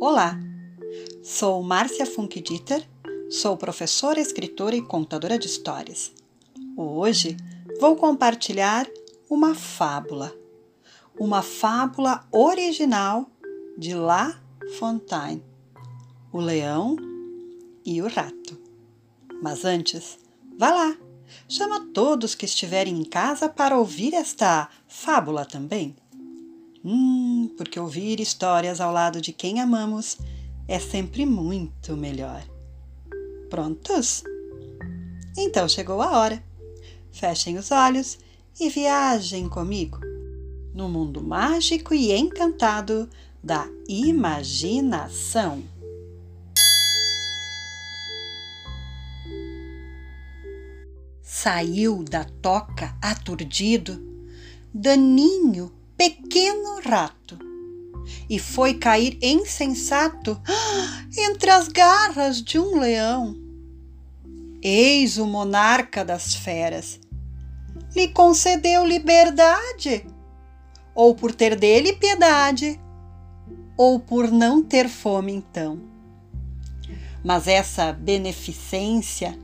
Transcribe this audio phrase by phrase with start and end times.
[0.00, 0.38] Olá,
[1.24, 2.88] sou Márcia Funkdieter,
[3.28, 6.12] sou professora, escritora e contadora de histórias.
[6.76, 7.36] Hoje
[7.80, 8.86] vou compartilhar
[9.28, 10.32] uma fábula,
[11.18, 13.28] uma fábula original
[13.76, 14.40] de La
[14.78, 15.42] Fontaine,
[16.32, 16.94] o leão
[17.84, 18.56] e o rato.
[19.42, 20.16] Mas antes,
[20.56, 20.96] vá lá,
[21.48, 25.96] chama todos que estiverem em casa para ouvir esta fábula também.
[26.84, 30.18] Hum, porque ouvir histórias ao lado de quem amamos
[30.66, 32.42] é sempre muito melhor.
[33.50, 34.22] Prontos?
[35.36, 36.42] Então chegou a hora.
[37.10, 38.18] Fechem os olhos
[38.60, 39.98] e viajem comigo
[40.74, 43.08] no mundo mágico e encantado
[43.42, 45.62] da imaginação.
[51.20, 54.00] Saiu da toca aturdido,
[54.72, 57.36] daninho pequeno rato
[58.30, 60.40] e foi cair insensato
[61.18, 63.36] entre as garras de um leão.
[64.62, 67.00] Eis o monarca das feras.
[67.94, 70.06] Lhe concedeu liberdade,
[70.94, 72.80] ou por ter dele piedade,
[73.76, 75.80] ou por não ter fome então.
[77.24, 79.38] Mas essa beneficência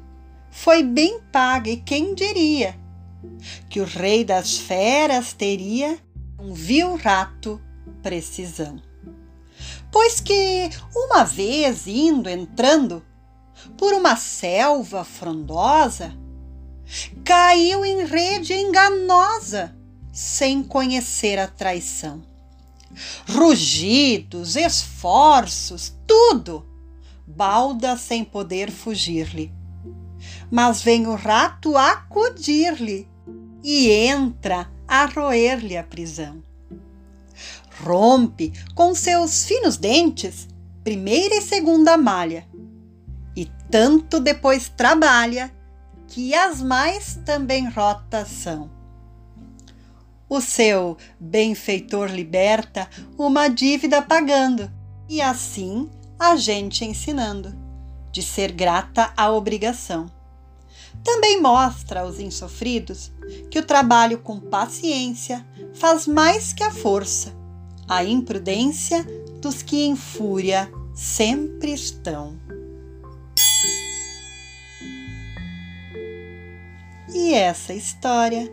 [0.50, 2.78] foi bem paga, e quem diria
[3.68, 5.98] que o rei das feras teria
[6.38, 7.60] um vil rato
[8.02, 8.80] precisão.
[9.90, 13.04] Pois que, uma vez indo entrando
[13.78, 16.12] por uma selva frondosa,
[17.24, 19.76] caiu em rede enganosa,
[20.12, 22.22] sem conhecer a traição.
[23.28, 26.66] Rugidos, esforços, tudo,
[27.26, 29.52] balda sem poder fugir-lhe.
[30.50, 33.08] Mas vem o rato acudir-lhe
[33.62, 36.40] e entra a roer-lhe a prisão.
[37.82, 40.46] Rompe com seus finos dentes
[40.84, 42.46] primeira e segunda malha,
[43.34, 45.52] e tanto depois trabalha
[46.06, 48.70] que as mais também rotas são.
[50.28, 52.88] O seu benfeitor liberta
[53.18, 54.70] uma dívida pagando,
[55.08, 57.52] e assim a gente ensinando,
[58.12, 60.06] de ser grata à obrigação.
[61.02, 63.12] Também mostra aos insofridos
[63.50, 67.34] que o trabalho com paciência faz mais que a força,
[67.88, 69.04] a imprudência
[69.40, 72.38] dos que em fúria sempre estão.
[77.12, 78.50] E essa história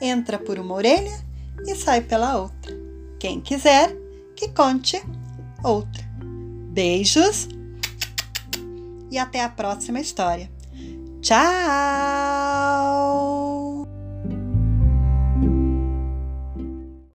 [0.00, 1.18] entra por uma orelha
[1.66, 2.72] e sai pela outra.
[3.18, 3.96] Quem quiser
[4.36, 5.00] que conte
[5.62, 6.02] outra.
[6.72, 7.48] Beijos
[9.10, 10.50] e até a próxima história.
[11.22, 12.41] Tchau!